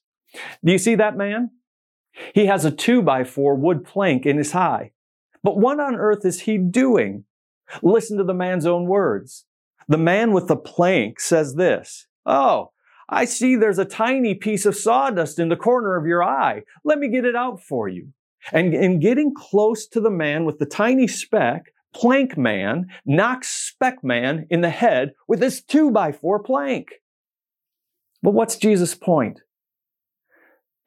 Do 0.64 0.72
you 0.72 0.78
see 0.78 0.96
that 0.96 1.18
man? 1.18 1.52
He 2.34 2.46
has 2.48 2.66
a 2.66 2.72
two 2.72 3.02
by 3.02 3.24
four 3.24 3.56
wood 3.56 3.84
plank 3.84 4.26
in 4.26 4.38
his 4.38 4.54
eye. 4.56 4.92
But 5.44 5.58
what 5.58 5.80
on 5.80 5.96
earth 5.96 6.26
is 6.26 6.42
he 6.42 6.58
doing? 6.58 7.26
Listen 7.82 8.18
to 8.18 8.24
the 8.24 8.34
man's 8.34 8.66
own 8.66 8.86
words. 8.88 9.46
The 9.88 9.98
man 9.98 10.32
with 10.32 10.48
the 10.48 10.58
plank 10.58 11.20
says 11.20 11.56
this, 11.56 12.08
Oh, 12.26 12.72
I 13.10 13.26
see 13.26 13.56
there's 13.56 13.80
a 13.80 13.86
tiny 13.86 14.36
piece 14.36 14.66
of 14.66 14.76
sawdust 14.76 15.40
in 15.40 15.50
the 15.50 15.56
corner 15.56 15.96
of 15.96 16.06
your 16.06 16.24
eye. 16.24 16.64
Let 16.84 17.00
me 17.00 17.08
get 17.08 17.26
it 17.26 17.36
out 17.36 17.62
for 17.62 17.88
you. 17.88 18.10
And 18.52 18.74
in 18.74 19.00
getting 19.00 19.34
close 19.34 19.88
to 19.88 20.02
the 20.02 20.10
man 20.10 20.46
with 20.46 20.60
the 20.60 20.66
tiny 20.66 21.08
speck, 21.08 21.74
plank 21.94 22.38
man 22.38 22.88
knocks 23.06 23.48
speck 23.48 24.04
man 24.04 24.46
in 24.50 24.62
the 24.62 24.70
head 24.70 25.14
with 25.28 25.42
his 25.42 25.62
two 25.62 25.92
by 25.92 26.12
four 26.12 26.44
plank. 26.44 26.90
But 28.22 28.32
what's 28.32 28.58
Jesus' 28.58 28.96
point? 28.96 29.42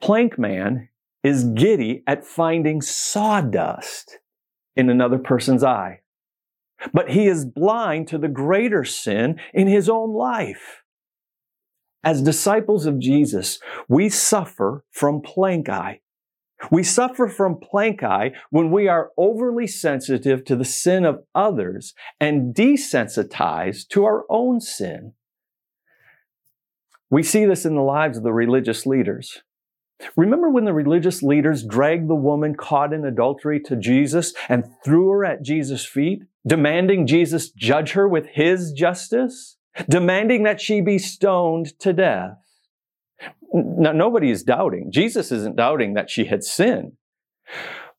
Plank 0.02 0.38
man 0.38 0.89
is 1.22 1.44
giddy 1.44 2.02
at 2.06 2.26
finding 2.26 2.80
sawdust 2.80 4.18
in 4.76 4.88
another 4.88 5.18
person's 5.18 5.62
eye. 5.62 6.00
But 6.94 7.10
he 7.10 7.26
is 7.26 7.44
blind 7.44 8.08
to 8.08 8.18
the 8.18 8.28
greater 8.28 8.84
sin 8.84 9.38
in 9.52 9.66
his 9.66 9.88
own 9.88 10.14
life. 10.14 10.82
As 12.02 12.22
disciples 12.22 12.86
of 12.86 12.98
Jesus, 12.98 13.58
we 13.88 14.08
suffer 14.08 14.84
from 14.90 15.20
plank 15.20 15.68
eye. 15.68 16.00
We 16.70 16.82
suffer 16.82 17.28
from 17.28 17.58
plank 17.58 18.02
eye 18.02 18.32
when 18.50 18.70
we 18.70 18.88
are 18.88 19.10
overly 19.16 19.66
sensitive 19.66 20.44
to 20.46 20.56
the 20.56 20.64
sin 20.64 21.04
of 21.04 21.24
others 21.34 21.94
and 22.18 22.54
desensitized 22.54 23.88
to 23.88 24.04
our 24.04 24.24
own 24.30 24.60
sin. 24.60 25.12
We 27.10 27.22
see 27.22 27.44
this 27.44 27.66
in 27.66 27.74
the 27.74 27.82
lives 27.82 28.16
of 28.16 28.24
the 28.24 28.32
religious 28.32 28.86
leaders. 28.86 29.42
Remember 30.16 30.48
when 30.48 30.64
the 30.64 30.72
religious 30.72 31.22
leaders 31.22 31.64
dragged 31.64 32.08
the 32.08 32.14
woman 32.14 32.54
caught 32.54 32.92
in 32.92 33.04
adultery 33.04 33.60
to 33.60 33.76
Jesus 33.76 34.32
and 34.48 34.64
threw 34.84 35.08
her 35.10 35.24
at 35.24 35.42
Jesus' 35.42 35.84
feet, 35.84 36.22
demanding 36.46 37.06
Jesus 37.06 37.50
judge 37.50 37.92
her 37.92 38.08
with 38.08 38.26
his 38.26 38.72
justice, 38.72 39.56
demanding 39.88 40.42
that 40.44 40.60
she 40.60 40.80
be 40.80 40.98
stoned 40.98 41.78
to 41.80 41.92
death? 41.92 42.36
Now, 43.52 43.92
nobody 43.92 44.30
is 44.30 44.42
doubting. 44.42 44.90
Jesus 44.92 45.32
isn't 45.32 45.56
doubting 45.56 45.94
that 45.94 46.08
she 46.08 46.26
had 46.26 46.44
sinned. 46.44 46.92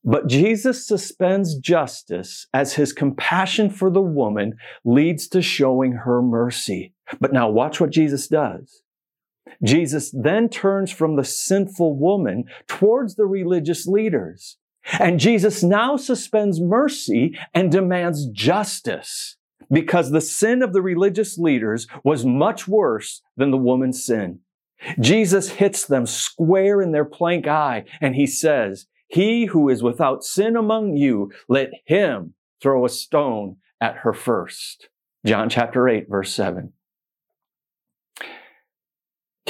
But 0.04 0.26
Jesus 0.26 0.86
suspends 0.86 1.54
justice 1.56 2.48
as 2.52 2.74
his 2.74 2.92
compassion 2.92 3.70
for 3.70 3.90
the 3.90 4.02
woman 4.02 4.54
leads 4.84 5.28
to 5.28 5.42
showing 5.42 5.92
her 5.92 6.20
mercy. 6.20 6.94
But 7.20 7.32
now 7.32 7.48
watch 7.48 7.80
what 7.80 7.90
Jesus 7.90 8.26
does. 8.26 8.82
Jesus 9.64 10.10
then 10.10 10.48
turns 10.48 10.90
from 10.90 11.16
the 11.16 11.24
sinful 11.24 11.96
woman 11.96 12.44
towards 12.66 13.14
the 13.14 13.26
religious 13.26 13.86
leaders. 13.86 14.56
And 14.98 15.20
Jesus 15.20 15.62
now 15.62 15.96
suspends 15.96 16.60
mercy 16.60 17.38
and 17.54 17.70
demands 17.70 18.26
justice 18.26 19.36
because 19.70 20.10
the 20.10 20.20
sin 20.20 20.62
of 20.62 20.72
the 20.72 20.82
religious 20.82 21.38
leaders 21.38 21.86
was 22.02 22.26
much 22.26 22.66
worse 22.66 23.22
than 23.36 23.50
the 23.50 23.56
woman's 23.56 24.04
sin. 24.04 24.40
Jesus 25.00 25.50
hits 25.50 25.86
them 25.86 26.06
square 26.06 26.82
in 26.82 26.90
their 26.90 27.04
plank 27.04 27.46
eye 27.46 27.84
and 28.00 28.16
he 28.16 28.26
says, 28.26 28.86
he 29.08 29.46
who 29.46 29.68
is 29.68 29.82
without 29.82 30.24
sin 30.24 30.56
among 30.56 30.96
you, 30.96 31.30
let 31.48 31.70
him 31.84 32.34
throw 32.60 32.84
a 32.84 32.88
stone 32.88 33.56
at 33.80 33.96
her 33.98 34.12
first. 34.12 34.88
John 35.24 35.48
chapter 35.48 35.88
8 35.88 36.08
verse 36.08 36.34
7. 36.34 36.72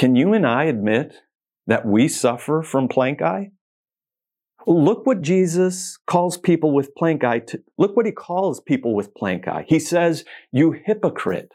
Can 0.02 0.16
you 0.16 0.32
and 0.32 0.44
I 0.44 0.64
admit 0.64 1.18
that 1.68 1.86
we 1.86 2.08
suffer 2.08 2.64
from 2.64 2.88
plank 2.88 3.22
eye? 3.22 3.52
Look 4.66 5.06
what 5.06 5.22
Jesus 5.22 5.96
calls 6.08 6.36
people 6.36 6.74
with 6.74 6.92
plank 6.96 7.22
eye 7.22 7.38
to, 7.38 7.62
look 7.78 7.96
what 7.96 8.06
he 8.06 8.10
calls 8.10 8.58
people 8.58 8.96
with 8.96 9.14
plank 9.14 9.46
eye. 9.46 9.64
He 9.68 9.78
says, 9.78 10.24
you 10.50 10.72
hypocrite. 10.72 11.52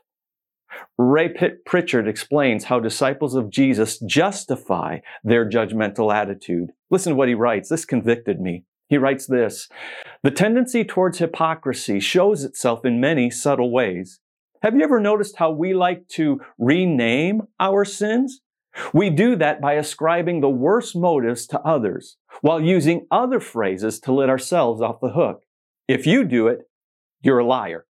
Ray 0.97 1.27
Pitt 1.27 1.65
Pritchard 1.65 2.07
explains 2.07 2.63
how 2.63 2.79
disciples 2.79 3.35
of 3.35 3.49
Jesus 3.49 3.99
justify 3.99 4.99
their 5.25 5.45
judgmental 5.45 6.15
attitude. 6.15 6.69
Listen 6.89 7.11
to 7.11 7.15
what 7.17 7.27
he 7.27 7.33
writes. 7.33 7.67
This 7.67 7.83
convicted 7.83 8.39
me. 8.39 8.63
He 8.87 8.97
writes 8.97 9.27
this 9.27 9.67
The 10.23 10.31
tendency 10.31 10.85
towards 10.85 11.17
hypocrisy 11.17 11.99
shows 11.99 12.45
itself 12.45 12.85
in 12.85 13.01
many 13.01 13.29
subtle 13.29 13.73
ways. 13.73 14.21
Have 14.63 14.75
you 14.75 14.83
ever 14.83 14.99
noticed 14.99 15.35
how 15.35 15.51
we 15.51 15.73
like 15.75 16.07
to 16.09 16.41
rename 16.57 17.43
our 17.59 17.85
sins? 17.85 18.41
We 18.91 19.09
do 19.09 19.35
that 19.35 19.61
by 19.61 19.73
ascribing 19.73 20.41
the 20.41 20.49
worst 20.49 20.95
motives 20.95 21.45
to 21.47 21.59
others 21.61 22.17
while 22.41 22.59
using 22.61 23.07
other 23.11 23.39
phrases 23.39 23.99
to 24.01 24.13
let 24.13 24.29
ourselves 24.29 24.81
off 24.81 24.99
the 24.99 25.09
hook. 25.09 25.43
If 25.87 26.07
you 26.07 26.23
do 26.23 26.47
it, 26.47 26.69
you're 27.21 27.39
a 27.39 27.45
liar. 27.45 27.85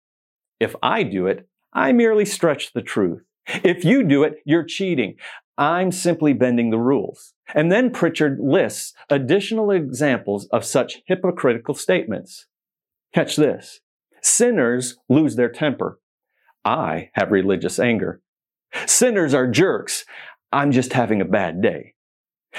If 0.59 0.75
I 0.83 1.03
do 1.03 1.27
it, 1.27 1.49
I 1.73 1.93
merely 1.93 2.25
stretch 2.25 2.73
the 2.73 2.83
truth. 2.83 3.23
If 3.47 3.85
you 3.85 4.03
do 4.03 4.25
it, 4.25 4.39
you're 4.45 4.65
cheating. 4.65 5.17
I'm 5.57 5.93
simply 5.93 6.33
bending 6.33 6.71
the 6.71 6.79
rules. 6.79 7.33
And 7.55 7.71
then 7.71 7.91
Pritchard 7.91 8.39
lists 8.41 8.93
additional 9.09 9.71
examples 9.71 10.47
of 10.47 10.65
such 10.65 11.03
hypocritical 11.07 11.75
statements. 11.75 12.47
Catch 13.15 13.37
this. 13.37 13.81
Sinners 14.21 14.99
lose 15.09 15.37
their 15.37 15.49
temper. 15.49 16.01
I 16.67 17.11
have 17.15 17.31
religious 17.31 17.79
anger. 17.79 18.21
Sinners 18.87 19.33
are 19.35 19.47
jerks. 19.47 20.05
I'm 20.53 20.73
just 20.73 20.93
having 20.93 21.21
a 21.21 21.25
bad 21.25 21.63
day. 21.63 21.95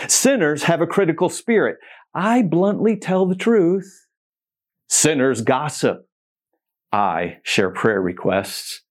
Sinners 0.08 0.64
have 0.64 0.80
a 0.80 0.88
critical 0.88 1.28
spirit. 1.28 1.78
I 2.14 2.42
bluntly 2.42 2.96
tell 2.96 3.26
the 3.26 3.36
truth. 3.36 4.08
Sinners 4.88 5.42
gossip. 5.42 6.08
I 6.92 7.40
share 7.44 7.70
prayer 7.70 8.02
requests. 8.02 8.84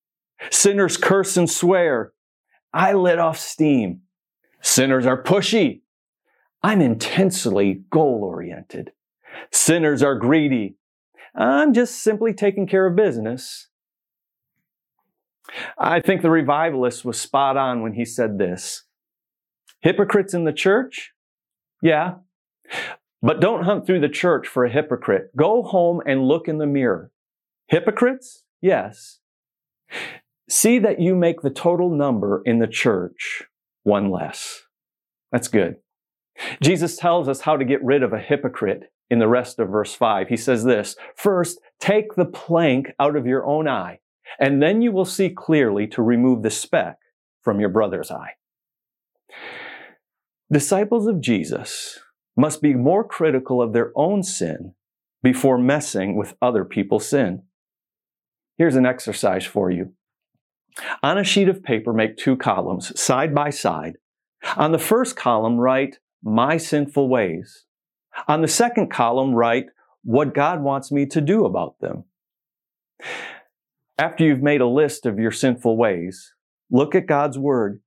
Sinners 0.50 0.98
curse 0.98 1.38
and 1.38 1.48
swear. 1.48 2.12
I 2.74 2.92
let 2.92 3.18
off 3.18 3.38
steam. 3.38 4.02
Sinners 4.60 5.06
are 5.06 5.22
pushy. 5.22 5.80
I'm 6.62 6.82
intensely 6.82 7.84
goal 7.90 8.20
oriented. 8.22 8.90
Sinners 9.50 10.02
are 10.02 10.14
greedy. 10.14 10.76
I'm 11.34 11.72
just 11.72 12.02
simply 12.02 12.34
taking 12.34 12.66
care 12.66 12.86
of 12.86 12.96
business. 12.96 13.68
I 15.78 16.00
think 16.00 16.22
the 16.22 16.30
revivalist 16.30 17.04
was 17.04 17.20
spot 17.20 17.56
on 17.56 17.82
when 17.82 17.94
he 17.94 18.04
said 18.04 18.38
this. 18.38 18.84
Hypocrites 19.80 20.34
in 20.34 20.44
the 20.44 20.52
church? 20.52 21.12
Yeah. 21.82 22.14
But 23.22 23.40
don't 23.40 23.64
hunt 23.64 23.86
through 23.86 24.00
the 24.00 24.08
church 24.08 24.46
for 24.46 24.64
a 24.64 24.70
hypocrite. 24.70 25.30
Go 25.36 25.62
home 25.62 26.00
and 26.06 26.26
look 26.26 26.48
in 26.48 26.58
the 26.58 26.66
mirror. 26.66 27.10
Hypocrites? 27.68 28.44
Yes. 28.60 29.20
See 30.48 30.78
that 30.78 31.00
you 31.00 31.14
make 31.14 31.40
the 31.40 31.50
total 31.50 31.90
number 31.90 32.42
in 32.44 32.58
the 32.58 32.66
church 32.66 33.44
one 33.82 34.10
less. 34.10 34.62
That's 35.32 35.48
good. 35.48 35.76
Jesus 36.62 36.96
tells 36.96 37.28
us 37.28 37.40
how 37.40 37.56
to 37.56 37.64
get 37.64 37.82
rid 37.82 38.02
of 38.02 38.12
a 38.12 38.18
hypocrite 38.18 38.92
in 39.10 39.18
the 39.18 39.28
rest 39.28 39.58
of 39.58 39.68
verse 39.68 39.94
5. 39.94 40.28
He 40.28 40.36
says 40.36 40.64
this 40.64 40.96
First, 41.14 41.60
take 41.80 42.14
the 42.14 42.24
plank 42.24 42.92
out 43.00 43.16
of 43.16 43.26
your 43.26 43.46
own 43.46 43.68
eye, 43.68 44.00
and 44.38 44.62
then 44.62 44.82
you 44.82 44.92
will 44.92 45.04
see 45.04 45.30
clearly 45.30 45.86
to 45.88 46.02
remove 46.02 46.42
the 46.42 46.50
speck 46.50 46.98
from 47.42 47.60
your 47.60 47.68
brother's 47.68 48.10
eye. 48.10 48.32
Disciples 50.50 51.06
of 51.06 51.20
Jesus 51.20 52.00
must 52.36 52.62
be 52.62 52.74
more 52.74 53.02
critical 53.02 53.60
of 53.62 53.72
their 53.72 53.92
own 53.96 54.22
sin 54.22 54.74
before 55.22 55.58
messing 55.58 56.16
with 56.16 56.36
other 56.40 56.64
people's 56.64 57.08
sin. 57.08 57.42
Here's 58.58 58.76
an 58.76 58.86
exercise 58.86 59.44
for 59.44 59.70
you. 59.70 59.92
On 61.02 61.18
a 61.18 61.24
sheet 61.24 61.48
of 61.48 61.62
paper, 61.62 61.92
make 61.92 62.16
two 62.16 62.36
columns 62.36 62.98
side 63.00 63.34
by 63.34 63.50
side. 63.50 63.94
On 64.56 64.72
the 64.72 64.78
first 64.78 65.16
column, 65.16 65.56
write 65.56 65.98
my 66.22 66.56
sinful 66.56 67.08
ways. 67.08 67.64
On 68.28 68.42
the 68.42 68.48
second 68.48 68.90
column, 68.90 69.34
write 69.34 69.66
what 70.04 70.34
God 70.34 70.62
wants 70.62 70.92
me 70.92 71.06
to 71.06 71.20
do 71.20 71.44
about 71.44 71.80
them. 71.80 72.04
After 73.98 74.24
you've 74.24 74.42
made 74.42 74.60
a 74.60 74.66
list 74.66 75.06
of 75.06 75.18
your 75.18 75.30
sinful 75.30 75.76
ways, 75.76 76.34
look 76.70 76.94
at 76.94 77.06
God's 77.06 77.38
Word. 77.38 77.80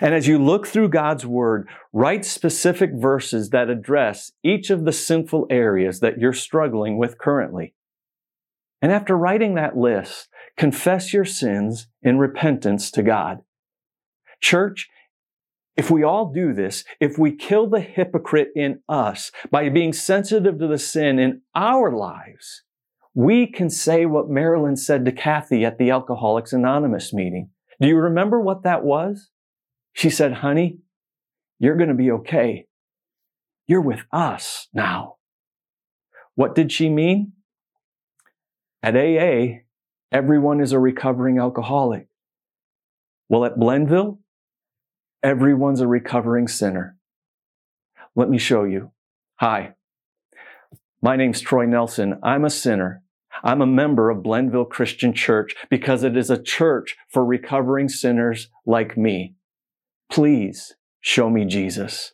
And 0.00 0.14
as 0.14 0.26
you 0.26 0.38
look 0.38 0.66
through 0.66 0.88
God's 0.88 1.24
Word, 1.24 1.68
write 1.92 2.24
specific 2.24 2.90
verses 2.94 3.50
that 3.50 3.70
address 3.70 4.32
each 4.42 4.70
of 4.70 4.84
the 4.84 4.92
sinful 4.92 5.46
areas 5.50 6.00
that 6.00 6.18
you're 6.18 6.32
struggling 6.32 6.98
with 6.98 7.18
currently. 7.18 7.74
And 8.80 8.90
after 8.90 9.16
writing 9.16 9.54
that 9.54 9.76
list, 9.76 10.28
confess 10.56 11.12
your 11.12 11.24
sins 11.24 11.86
in 12.02 12.18
repentance 12.18 12.90
to 12.92 13.02
God. 13.02 13.42
Church, 14.40 14.88
if 15.76 15.88
we 15.88 16.02
all 16.02 16.32
do 16.32 16.52
this, 16.52 16.84
if 16.98 17.16
we 17.16 17.30
kill 17.30 17.68
the 17.68 17.80
hypocrite 17.80 18.48
in 18.56 18.80
us 18.88 19.30
by 19.52 19.68
being 19.68 19.92
sensitive 19.92 20.58
to 20.58 20.66
the 20.66 20.78
sin 20.78 21.20
in 21.20 21.42
our 21.54 21.92
lives, 21.92 22.64
we 23.14 23.46
can 23.46 23.68
say 23.68 24.06
what 24.06 24.30
Marilyn 24.30 24.76
said 24.76 25.04
to 25.04 25.12
Kathy 25.12 25.64
at 25.64 25.78
the 25.78 25.90
Alcoholics 25.90 26.52
Anonymous 26.52 27.12
meeting. 27.12 27.50
Do 27.80 27.88
you 27.88 27.96
remember 27.96 28.40
what 28.40 28.62
that 28.62 28.84
was? 28.84 29.30
She 29.92 30.08
said, 30.08 30.34
honey, 30.34 30.78
you're 31.58 31.76
going 31.76 31.88
to 31.88 31.94
be 31.94 32.10
okay. 32.10 32.66
You're 33.66 33.82
with 33.82 34.00
us 34.12 34.68
now. 34.72 35.16
What 36.34 36.54
did 36.54 36.72
she 36.72 36.88
mean? 36.88 37.32
At 38.82 38.96
AA, 38.96 39.60
everyone 40.10 40.60
is 40.60 40.72
a 40.72 40.78
recovering 40.78 41.38
alcoholic. 41.38 42.08
Well, 43.28 43.44
at 43.44 43.58
Blenville, 43.58 44.18
everyone's 45.22 45.80
a 45.80 45.86
recovering 45.86 46.48
sinner. 46.48 46.96
Let 48.16 48.28
me 48.28 48.38
show 48.38 48.64
you. 48.64 48.90
Hi, 49.36 49.74
my 51.00 51.16
name's 51.16 51.40
Troy 51.40 51.66
Nelson. 51.66 52.18
I'm 52.22 52.44
a 52.44 52.50
sinner. 52.50 53.01
I'm 53.42 53.60
a 53.60 53.66
member 53.66 54.10
of 54.10 54.22
Blenville 54.22 54.64
Christian 54.64 55.12
Church 55.12 55.54
because 55.70 56.04
it 56.04 56.16
is 56.16 56.30
a 56.30 56.42
church 56.42 56.96
for 57.08 57.24
recovering 57.24 57.88
sinners 57.88 58.48
like 58.66 58.96
me. 58.96 59.34
Please 60.10 60.74
show 61.00 61.30
me 61.30 61.44
Jesus. 61.44 62.12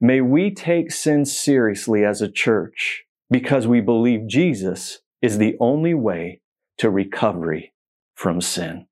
May 0.00 0.20
we 0.20 0.52
take 0.52 0.92
sin 0.92 1.24
seriously 1.24 2.04
as 2.04 2.20
a 2.20 2.30
church 2.30 3.04
because 3.30 3.66
we 3.66 3.80
believe 3.80 4.26
Jesus 4.26 5.00
is 5.22 5.38
the 5.38 5.56
only 5.60 5.94
way 5.94 6.42
to 6.78 6.90
recovery 6.90 7.72
from 8.14 8.40
sin. 8.40 8.86